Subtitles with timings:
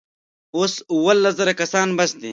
[0.57, 2.29] اوس اوولس زره کسان بس دي.